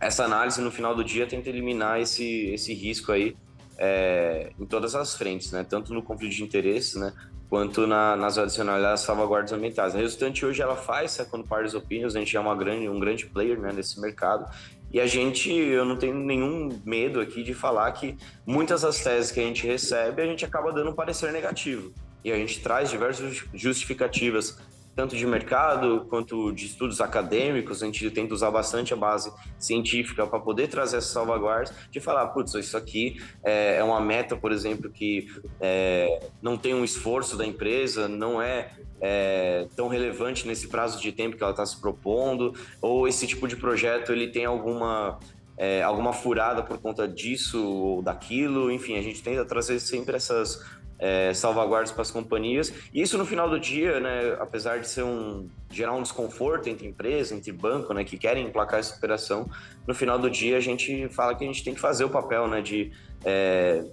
[0.00, 3.36] essa análise no final do dia tenta eliminar esse, esse risco aí
[3.78, 5.64] é, em todas as frentes, né?
[5.68, 7.12] Tanto no conflito de interesses, né?
[7.48, 9.94] Quanto na, nas adicionalidades salvaguardas ambientais.
[9.94, 13.26] A resultante hoje ela faz second parties opinions, a gente é uma grande, um grande
[13.26, 14.50] player né, nesse mercado
[14.92, 19.30] e a gente, eu não tenho nenhum medo aqui de falar que muitas das teses
[19.30, 21.92] que a gente recebe, a gente acaba dando um parecer negativo.
[22.24, 24.58] E a gente traz diversas justificativas
[24.96, 30.26] tanto de mercado quanto de estudos acadêmicos, a gente tenta usar bastante a base científica
[30.26, 34.50] para poder trazer essas salvaguardas, de falar, putz, isso aqui é, é uma meta, por
[34.50, 35.28] exemplo, que
[35.60, 41.12] é, não tem um esforço da empresa, não é, é, tão relevante nesse prazo de
[41.12, 45.18] tempo que ela está se propondo, ou esse tipo de projeto ele tem alguma
[45.58, 50.62] é, alguma furada por conta disso ou daquilo, enfim, a gente tenta trazer sempre essas
[50.98, 52.72] é, salvaguardas para as companhias.
[52.92, 56.86] E isso no final do dia, né, apesar de ser um gerar um desconforto entre
[56.86, 59.48] empresa, entre banco, né, que querem emplacar essa operação,
[59.86, 62.46] no final do dia a gente fala que a gente tem que fazer o papel,
[62.48, 62.92] né, de
[63.24, 63.84] é,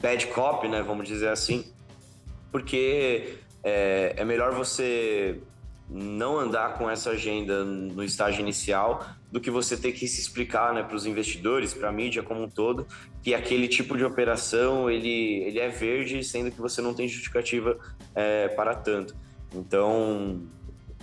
[0.00, 1.70] bad cop, né, vamos dizer assim,
[2.50, 5.40] porque é, é melhor você
[5.88, 9.06] não andar com essa agenda no estágio inicial
[9.36, 12.44] do que você ter que se explicar né, para os investidores, para a mídia como
[12.44, 12.86] um todo,
[13.22, 17.78] que aquele tipo de operação ele, ele é verde, sendo que você não tem justificativa
[18.14, 19.14] é, para tanto.
[19.54, 20.40] Então,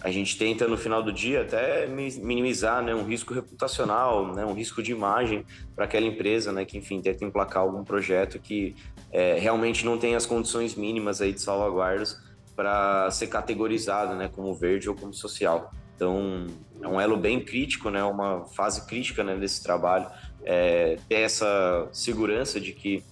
[0.02, 4.54] a gente tenta no final do dia até minimizar né, um risco reputacional, né, um
[4.54, 8.76] risco de imagem para aquela empresa, né, que enfim tenta emplacar algum projeto que
[9.12, 12.19] é, realmente não tem as condições mínimas aí de salvaguardas
[12.56, 15.72] para ser categorizado, né, como verde ou como social.
[15.95, 16.47] Então,
[16.82, 20.08] é um elo bem crítico, né, uma fase crítica né, desse trabalho,
[20.43, 23.03] é, ter essa segurança de que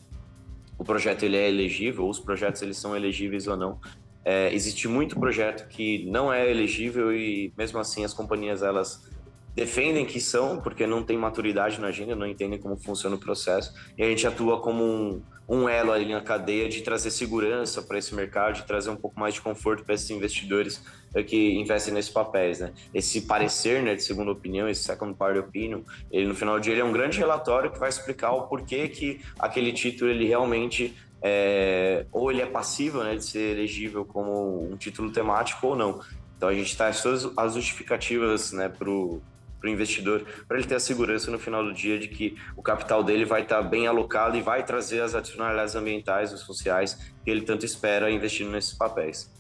[0.78, 3.80] o projeto ele é elegível, os projetos eles são elegíveis ou não.
[4.26, 9.10] É, existe muito projeto que não é elegível e mesmo assim as companhias elas
[9.56, 13.74] defendem que são, porque não tem maturidade na agenda, não entendem como funciona o processo,
[13.98, 17.98] e a gente atua como um, um elo ali na cadeia de trazer segurança para
[17.98, 20.82] esse mercado, de trazer um pouco mais de conforto para esses investidores
[21.14, 22.72] eh, que investem nesses papéis, né?
[22.94, 26.78] Esse parecer, né, de segunda opinião, esse second party opinion, ele no final do dia
[26.78, 32.06] é um grande relatório que vai explicar o porquê que aquele título ele realmente é,
[32.14, 36.00] ou ele é passível, né, de ser elegível como um título temático ou não.
[36.38, 39.22] Então a gente traz todas as justificativas, né, para o
[39.62, 42.64] para o investidor, para ele ter a segurança no final do dia de que o
[42.64, 47.14] capital dele vai estar tá bem alocado e vai trazer as adicionalidades ambientais e sociais
[47.24, 49.32] que ele tanto espera investindo nesses papéis.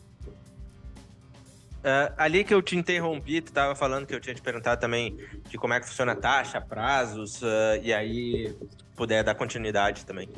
[1.79, 5.17] Uh, ali que eu te interrompi, tu estava falando que eu tinha te perguntado também
[5.49, 8.55] de como é que funciona a taxa, prazos, uh, e aí
[8.95, 10.29] puder dar continuidade também.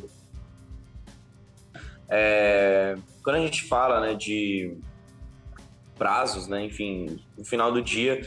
[2.07, 4.77] É, quando a gente fala né, de
[5.97, 8.21] prazos, né, enfim, no final do dia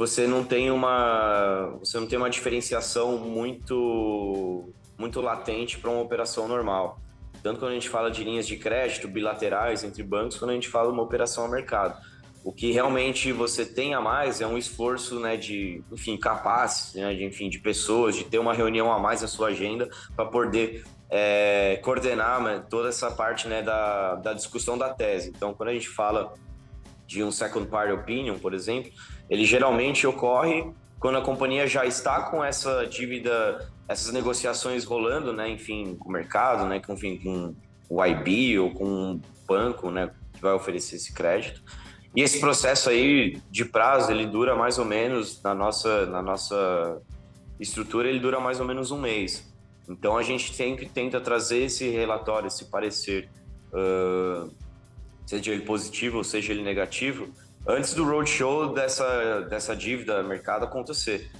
[0.00, 6.48] você não tem uma você não tem uma diferenciação muito muito latente para uma operação
[6.48, 6.98] normal.
[7.42, 10.70] Tanto quando a gente fala de linhas de crédito bilaterais entre bancos, quando a gente
[10.70, 12.00] fala uma operação a mercado.
[12.42, 17.12] O que realmente você tem a mais é um esforço, né, de, enfim, capaz, né,
[17.12, 19.86] de, enfim, de pessoas, de ter uma reunião a mais na sua agenda
[20.16, 25.28] para poder é, coordenar né, toda essa parte, né, da, da discussão da tese.
[25.28, 26.32] Então, quando a gente fala
[27.10, 28.92] de um second party opinion, por exemplo,
[29.28, 35.50] ele geralmente ocorre quando a companhia já está com essa dívida, essas negociações rolando, né,
[35.50, 37.52] enfim, com o mercado, né, com, enfim, com
[37.88, 41.60] o IB ou com um banco, né, que vai oferecer esse crédito.
[42.14, 47.02] E esse processo aí de prazo, ele dura mais ou menos, na nossa, na nossa
[47.58, 49.52] estrutura, ele dura mais ou menos um mês.
[49.88, 53.28] Então a gente sempre tenta trazer esse relatório, esse parecer,
[53.72, 54.48] uh,
[55.26, 57.28] seja ele positivo ou seja ele negativo,
[57.66, 61.30] antes do roadshow dessa, dessa dívida mercado acontecer.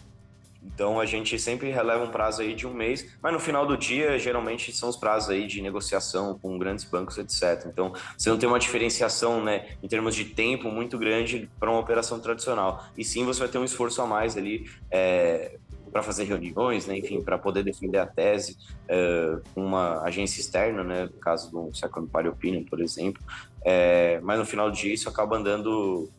[0.62, 3.77] Então a gente sempre releva um prazo aí de um mês, mas no final do
[3.77, 7.66] dia geralmente são os prazos aí de negociação com grandes bancos, etc.
[7.66, 11.81] Então você não tem uma diferenciação, né, em termos de tempo muito grande para uma
[11.81, 12.85] operação tradicional.
[12.97, 15.59] E sim você vai ter um esforço a mais ali é,
[15.90, 20.85] para fazer reuniões, né, enfim, para poder defender a tese é, com uma agência externa,
[20.85, 23.23] né, no caso do Second Party Opinion, por exemplo.
[23.64, 26.11] É, mas no final do dia isso acaba andando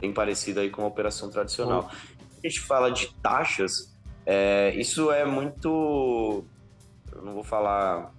[0.00, 1.90] bem parecido aí com a operação tradicional.
[2.42, 6.44] A gente fala de taxas, é, isso é muito,
[7.12, 8.12] eu não vou falar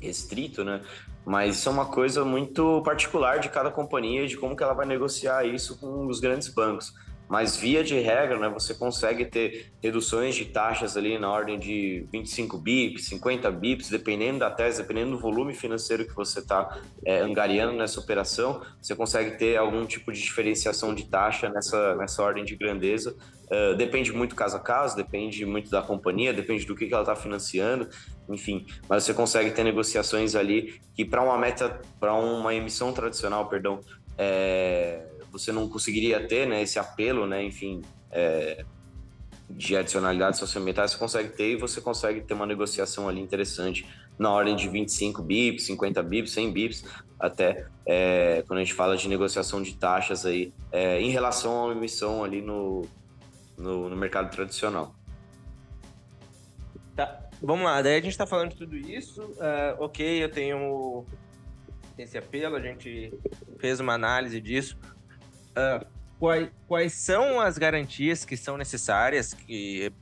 [0.00, 0.82] restrito, né?
[1.24, 4.86] Mas isso é uma coisa muito particular de cada companhia, de como que ela vai
[4.86, 6.94] negociar isso com os grandes bancos.
[7.28, 12.06] Mas via de regra, né, você consegue ter reduções de taxas ali na ordem de
[12.10, 17.20] 25 bips, 50 bips, dependendo da tese, dependendo do volume financeiro que você está é,
[17.20, 22.44] angariando nessa operação, você consegue ter algum tipo de diferenciação de taxa nessa, nessa ordem
[22.44, 23.14] de grandeza.
[23.50, 27.02] Uh, depende muito caso a caso, depende muito da companhia, depende do que, que ela
[27.02, 27.88] está financiando,
[28.28, 28.66] enfim.
[28.86, 33.80] Mas você consegue ter negociações ali que para uma meta, para uma emissão tradicional, perdão,
[34.18, 38.64] é, você não conseguiria ter né, esse apelo, né, enfim, é,
[39.50, 43.86] de adicionalidades socioambientais, você consegue ter e você consegue ter uma negociação ali interessante
[44.18, 46.84] na ordem de 25 bips, 50 bips, 100 bips,
[47.18, 51.72] até é, quando a gente fala de negociação de taxas aí é, em relação à
[51.72, 52.86] emissão ali no,
[53.56, 54.94] no, no mercado tradicional.
[56.94, 61.06] Tá, vamos lá, daí a gente está falando de tudo isso, uh, ok, eu tenho
[61.96, 63.12] esse apelo, a gente
[63.58, 64.78] fez uma análise disso.
[65.50, 65.86] Uh,
[66.18, 69.92] quais, quais são as garantias que são necessárias que,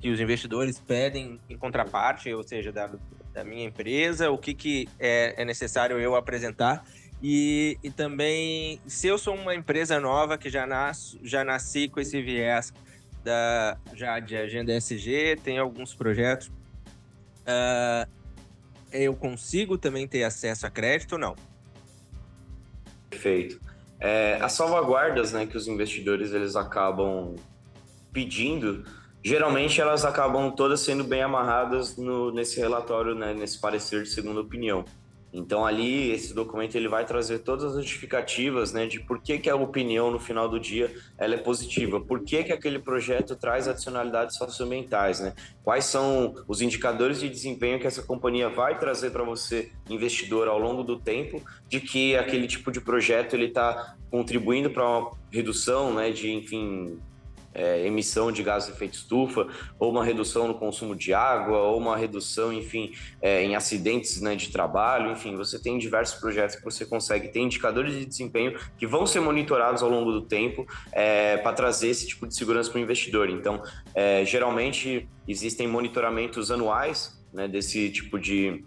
[0.00, 2.90] que os investidores pedem em contraparte, ou seja, da,
[3.32, 6.84] da minha empresa, o que, que é, é necessário eu apresentar
[7.22, 12.00] e, e também, se eu sou uma empresa nova que já, nasço, já nasci com
[12.00, 12.74] esse viés
[13.22, 18.10] da, já de agenda SG, tem alguns projetos, uh,
[18.90, 21.36] eu consigo também ter acesso a crédito ou não?
[23.08, 23.60] Perfeito.
[24.04, 27.36] É, as salvaguardas né, que os investidores eles acabam
[28.12, 28.84] pedindo,
[29.22, 34.40] geralmente elas acabam todas sendo bem amarradas no, nesse relatório, né, nesse parecer de segunda
[34.40, 34.84] opinião.
[35.32, 39.48] Então ali esse documento ele vai trazer todas as justificativas, né, de por que, que
[39.48, 43.66] a opinião no final do dia ela é positiva, por que, que aquele projeto traz
[43.66, 45.34] adicionalidades socioambientais, né?
[45.64, 50.58] Quais são os indicadores de desempenho que essa companhia vai trazer para você, investidor, ao
[50.58, 55.94] longo do tempo, de que aquele tipo de projeto ele está contribuindo para uma redução,
[55.94, 56.98] né, de enfim
[57.54, 59.46] é, emissão de gases de efeito estufa,
[59.78, 64.34] ou uma redução no consumo de água, ou uma redução, enfim, é, em acidentes né,
[64.34, 68.86] de trabalho, enfim, você tem diversos projetos que você consegue ter indicadores de desempenho que
[68.86, 72.78] vão ser monitorados ao longo do tempo é, para trazer esse tipo de segurança para
[72.78, 73.28] o investidor.
[73.28, 73.62] Então,
[73.94, 78.64] é, geralmente existem monitoramentos anuais né, desse tipo de,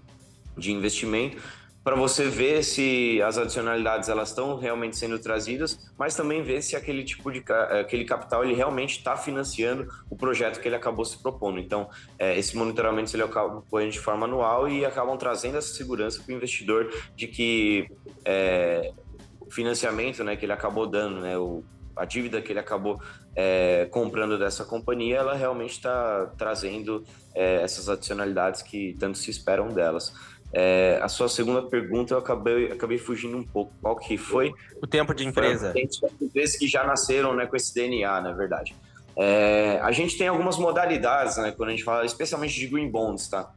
[0.57, 1.37] de investimento
[1.85, 6.75] para você ver se as adicionalidades elas estão realmente sendo trazidas, mas também ver se
[6.75, 7.43] aquele tipo de
[7.79, 11.59] aquele capital ele realmente está financiando o projeto que ele acabou se propondo.
[11.59, 16.33] Então, é, esse monitoramento ele acompanha de forma anual e acabam trazendo essa segurança para
[16.33, 17.87] o investidor de que
[18.25, 18.91] é,
[19.39, 21.63] o financiamento, né, que ele acabou dando, né, o,
[21.95, 22.99] a dívida que ele acabou
[23.35, 27.03] é, comprando dessa companhia, ela realmente está trazendo
[27.35, 30.13] essas adicionalidades que tanto se esperam delas.
[30.57, 33.73] É, a sua segunda pergunta eu acabei, acabei fugindo um pouco.
[33.81, 34.53] Qual que foi?
[34.81, 35.73] O tempo de empresa.
[35.73, 35.85] Tem
[36.21, 38.73] empresas que já nasceram né, com esse DNA, na verdade.
[39.17, 43.27] É, a gente tem algumas modalidades, né, quando a gente fala especialmente de green bonds,
[43.27, 43.51] tá?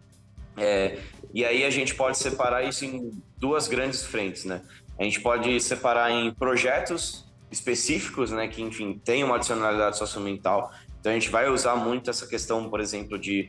[0.56, 0.98] É,
[1.32, 4.60] e aí a gente pode separar isso em duas grandes frentes, né?
[4.98, 10.72] A gente pode separar em projetos específicos, né, que enfim tem uma adicionalidade socioambiental.
[10.98, 13.48] Então a gente vai usar muito essa questão, por exemplo, de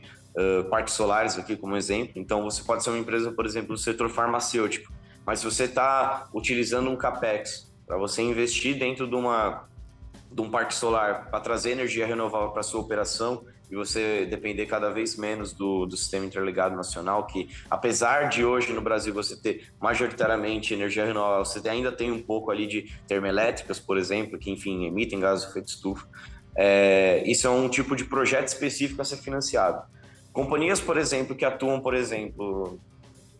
[0.70, 2.12] parques solares aqui como exemplo.
[2.16, 4.92] Então, você pode ser uma empresa, por exemplo, do setor farmacêutico,
[5.26, 9.68] mas se você está utilizando um capex para você investir dentro de uma
[10.30, 14.90] de um parque solar para trazer energia renovável para sua operação e você depender cada
[14.90, 19.72] vez menos do, do sistema interligado nacional, que apesar de hoje no Brasil você ter
[19.80, 24.86] majoritariamente energia renovável, você ainda tem um pouco ali de termoelétricas, por exemplo, que enfim
[24.86, 26.06] emitem gases de efeito estufa.
[26.56, 29.82] É, isso é um tipo de projeto específico a ser financiado.
[30.32, 32.78] Companhias, por exemplo, que atuam, por exemplo,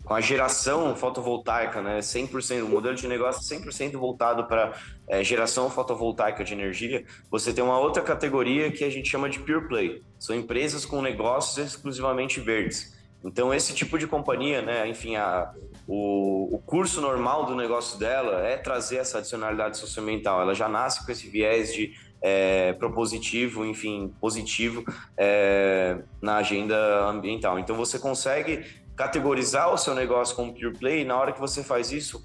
[0.05, 4.73] com a geração fotovoltaica, né, 100%, o modelo de negócio 100% voltado para
[5.07, 9.39] é, geração fotovoltaica de energia, você tem uma outra categoria que a gente chama de
[9.39, 10.03] pure play.
[10.19, 12.99] São empresas com negócios exclusivamente verdes.
[13.23, 15.53] Então, esse tipo de companhia, né, enfim, a,
[15.87, 20.41] o, o curso normal do negócio dela é trazer essa adicionalidade socioambiental.
[20.41, 24.85] Ela já nasce com esse viés de é, propositivo, enfim, positivo
[25.17, 27.59] é, na agenda ambiental.
[27.59, 28.65] Então você consegue
[28.97, 32.23] categorizar o seu negócio como pure play e na hora que você faz isso,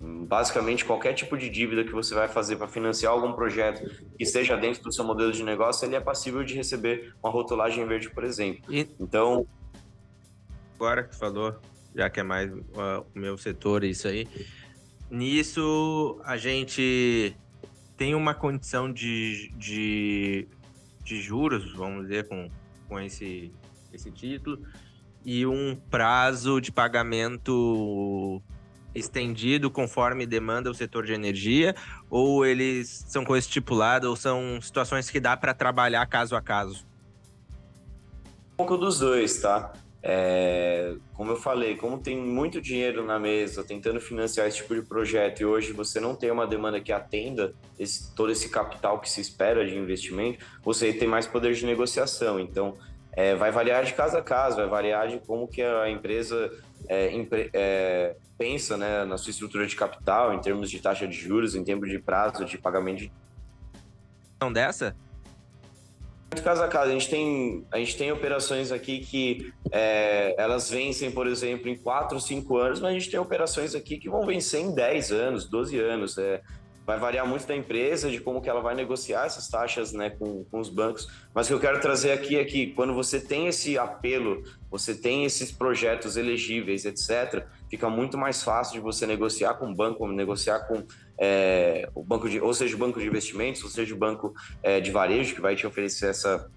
[0.00, 4.56] basicamente qualquer tipo de dívida que você vai fazer para financiar algum projeto que esteja
[4.56, 8.24] dentro do seu modelo de negócio, ele é passível de receber uma rotulagem verde, por
[8.24, 8.62] exemplo.
[8.72, 8.88] E...
[8.98, 9.46] Então,
[10.76, 11.54] agora que tu falou,
[11.94, 14.26] já que é mais uh, o meu setor isso aí,
[15.10, 17.36] nisso a gente
[18.00, 20.48] tem uma condição de, de,
[21.04, 22.50] de juros, vamos dizer, com,
[22.88, 23.52] com esse,
[23.92, 24.58] esse título,
[25.22, 28.40] e um prazo de pagamento
[28.94, 31.74] estendido conforme demanda o setor de energia,
[32.08, 36.86] ou eles são coisas estipuladas, ou são situações que dá para trabalhar caso a caso?
[38.54, 39.74] Um pouco dos dois, tá?
[40.02, 44.80] É, como eu falei, como tem muito dinheiro na mesa tentando financiar esse tipo de
[44.80, 49.10] projeto e hoje você não tem uma demanda que atenda esse, todo esse capital que
[49.10, 52.40] se espera de investimento, você tem mais poder de negociação.
[52.40, 52.78] Então,
[53.12, 56.50] é, vai variar de caso a caso, vai variar de como que a empresa
[56.88, 57.12] é,
[57.52, 61.62] é, pensa né, na sua estrutura de capital, em termos de taxa de juros, em
[61.62, 63.00] termos de prazo de pagamento.
[63.00, 63.12] De...
[64.54, 64.96] Dessa?
[66.42, 66.90] Caso a caso.
[66.90, 71.76] A gente tem, a gente tem operações aqui que é, elas vencem, por exemplo, em
[71.76, 75.48] 4, 5 anos, mas a gente tem operações aqui que vão vencer em 10 anos,
[75.48, 76.18] 12 anos.
[76.18, 76.40] É,
[76.86, 80.44] vai variar muito da empresa, de como que ela vai negociar essas taxas né, com,
[80.44, 81.08] com os bancos.
[81.34, 84.94] Mas o que eu quero trazer aqui é que quando você tem esse apelo, você
[84.94, 90.06] tem esses projetos elegíveis, etc., fica muito mais fácil de você negociar com o banco,
[90.08, 90.82] negociar com
[91.16, 94.80] é, o banco de, ou seja, o banco de investimentos, ou seja, o banco é,
[94.80, 96.50] de varejo que vai te oferecer essa,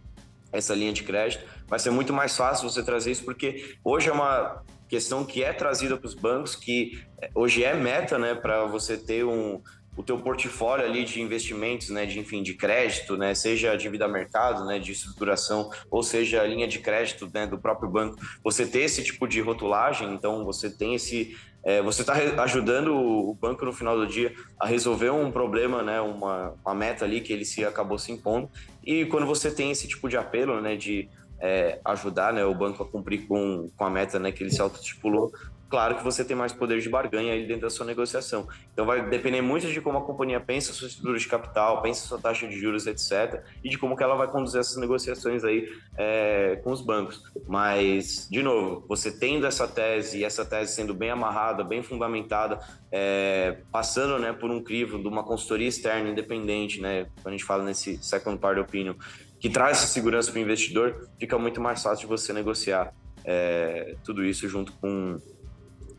[0.51, 1.45] essa linha de crédito.
[1.67, 5.53] Vai ser muito mais fácil você trazer isso, porque hoje é uma questão que é
[5.53, 9.61] trazida para os bancos, que é, hoje é meta, né, para você ter um
[9.95, 14.65] o teu portfólio ali de investimentos, né, de enfim, de crédito, né, seja dívida mercado,
[14.65, 18.81] né, de estruturação, ou seja a linha de crédito, né, do próprio banco, você ter
[18.81, 22.13] esse tipo de rotulagem, então você tem esse, é, você está
[22.43, 27.05] ajudando o banco no final do dia a resolver um problema, né, uma, uma meta
[27.05, 28.49] ali que ele se acabou se impondo,
[28.83, 31.07] e quando você tem esse tipo de apelo, né, de
[31.39, 34.61] é, ajudar né, o banco a cumprir com, com a meta né, que ele se
[34.61, 35.31] autotipulou,
[35.73, 38.47] claro que você tem mais poder de barganha aí dentro da sua negociação.
[38.71, 42.07] Então vai depender muito de como a companhia pensa sua estrutura de capital, pensa a
[42.09, 43.43] sua taxa de juros, etc.
[43.63, 45.67] E de como que ela vai conduzir essas negociações aí
[45.97, 47.23] é, com os bancos.
[47.47, 52.59] Mas, de novo, você tendo essa tese e essa tese sendo bem amarrada, bem fundamentada,
[52.91, 57.45] é, passando né, por um crivo de uma consultoria externa independente, né, quando a gente
[57.45, 58.93] fala nesse second party opinion,
[59.39, 62.93] que traz essa segurança para o investidor, fica muito mais fácil de você negociar
[63.25, 65.17] é, tudo isso junto com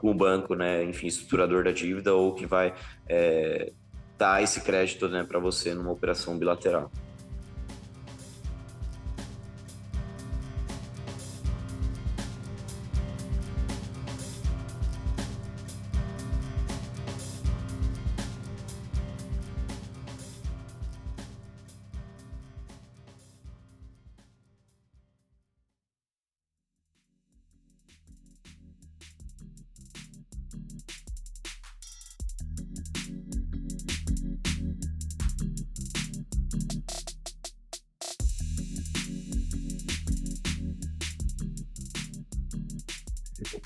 [0.04, 2.74] com o banco, né, enfim, estruturador da dívida ou que vai
[3.08, 3.72] é,
[4.18, 6.92] dar esse crédito né, para você numa operação bilateral.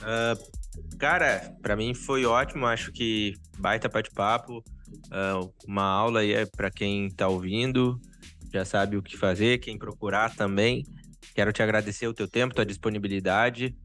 [0.08, 2.66] Uh, cara, para mim foi ótimo.
[2.66, 4.64] Acho que baita bate-papo.
[5.08, 8.00] Uh, uma aula aí é para quem tá ouvindo,
[8.52, 10.84] já sabe o que fazer, quem procurar também.
[11.34, 13.76] Quero te agradecer o teu tempo, tua disponibilidade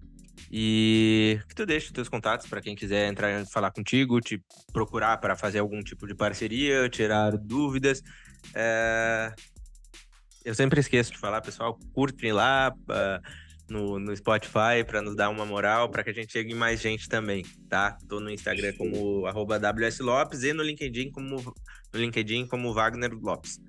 [0.52, 5.18] e que tu deixe os teus contatos para quem quiser entrar falar contigo, te procurar
[5.18, 8.02] para fazer algum tipo de parceria, tirar dúvidas.
[8.54, 9.34] É...
[10.46, 13.22] Eu sempre esqueço de falar, pessoal, curtem lá, uh,
[13.70, 17.08] no, no Spotify para nos dar uma moral, para que a gente chegue mais gente
[17.08, 17.98] também, tá?
[18.08, 21.38] Tô no Instagram como arroba WSLopes e no LinkedIn como,
[21.94, 23.60] no LinkedIn como Wagner Lopes.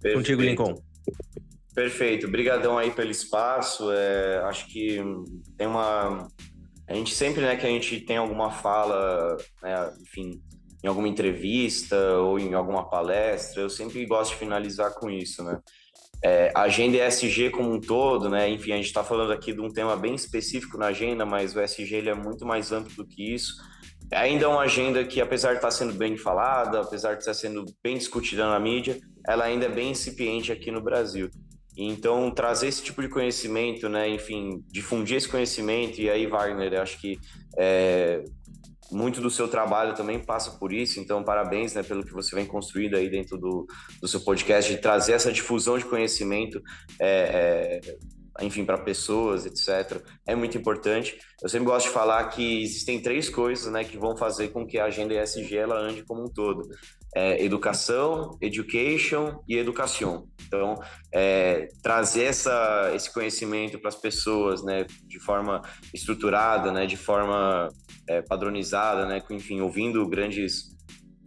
[0.00, 0.16] Perfeito.
[0.16, 0.74] Contigo, Lincoln.
[1.74, 2.26] Perfeito.
[2.26, 3.90] Obrigadão aí pelo espaço.
[3.92, 4.98] É, acho que
[5.56, 6.28] tem uma...
[6.86, 10.42] A gente sempre, né, que a gente tem alguma fala, né, enfim,
[10.82, 15.60] em alguma entrevista ou em alguma palestra, eu sempre gosto de finalizar com isso, né?
[16.24, 18.48] É, a agenda ESG como um todo, né?
[18.50, 21.60] Enfim, a gente está falando aqui de um tema bem específico na agenda, mas o
[21.60, 23.54] ESG ele é muito mais amplo do que isso.
[24.12, 27.34] Ainda é uma agenda que, apesar de estar tá sendo bem falada, apesar de estar
[27.34, 31.30] sendo bem discutida na mídia, ela ainda é bem incipiente aqui no Brasil.
[31.76, 37.00] Então, trazer esse tipo de conhecimento, né, enfim, difundir esse conhecimento, e aí, Wagner, acho
[37.00, 37.16] que
[37.56, 38.24] é,
[38.90, 42.46] muito do seu trabalho também passa por isso, então parabéns né, pelo que você vem
[42.46, 43.66] construindo aí dentro do,
[44.00, 46.62] do seu podcast, de trazer essa difusão de conhecimento,
[47.00, 47.80] é,
[48.38, 50.00] é, enfim, para pessoas, etc.
[50.26, 51.18] É muito importante.
[51.42, 54.78] Eu sempre gosto de falar que existem três coisas né, que vão fazer com que
[54.78, 56.68] a agenda ESG ela ande como um todo.
[57.14, 60.28] É, educação, education e educação.
[60.46, 60.78] Então,
[61.12, 67.68] é, trazer essa, esse conhecimento para as pessoas, né, de forma estruturada, né, de forma
[68.06, 70.76] é, padronizada, né, enfim, ouvindo grandes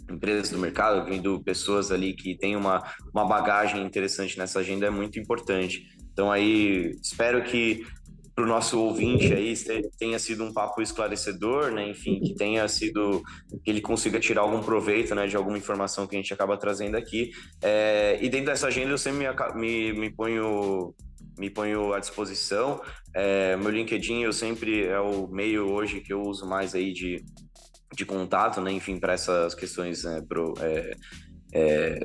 [0.10, 4.90] empresas do mercado, ouvindo pessoas ali que têm uma, uma bagagem interessante nessa agenda é
[4.90, 5.88] muito importante.
[6.12, 7.86] Então aí espero que
[8.34, 9.54] para o nosso ouvinte aí
[9.98, 11.90] tenha sido um papo esclarecedor, né?
[11.90, 13.22] Enfim, que tenha sido
[13.64, 16.96] que ele consiga tirar algum proveito, né, de alguma informação que a gente acaba trazendo
[16.96, 17.32] aqui.
[17.62, 20.94] É, e dentro dessa agenda eu sempre me, me, me ponho
[21.38, 22.82] me ponho à disposição.
[23.14, 27.24] É, meu LinkedIn eu sempre é o meio hoje que eu uso mais aí de,
[27.96, 28.72] de contato, né?
[28.72, 30.92] Enfim, para essas questões né, pro, é,
[31.54, 32.00] é,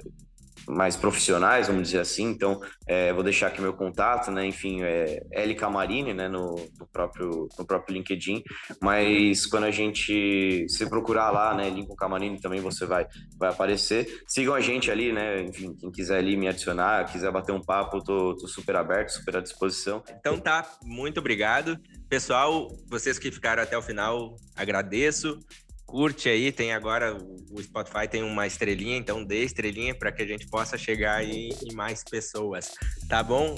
[0.68, 2.24] mais profissionais, vamos dizer assim.
[2.24, 4.46] Então, é, vou deixar aqui meu contato, né?
[4.46, 6.28] Enfim, é L Camarini, né?
[6.28, 8.42] No, no, próprio, no próprio LinkedIn.
[8.80, 11.70] Mas quando a gente se procurar lá, né?
[11.70, 13.06] Lincoln Camarini também você vai,
[13.38, 14.22] vai aparecer.
[14.26, 15.42] Sigam a gente ali, né?
[15.42, 19.36] Enfim, quem quiser ali me adicionar, quiser bater um papo, tô, tô super aberto, super
[19.36, 20.02] à disposição.
[20.18, 21.78] Então tá, muito obrigado.
[22.08, 25.38] Pessoal, vocês que ficaram até o final, agradeço
[25.86, 27.16] curte aí, tem agora
[27.50, 31.50] o Spotify tem uma estrelinha, então dê estrelinha para que a gente possa chegar aí
[31.64, 32.72] em mais pessoas,
[33.08, 33.54] tá bom?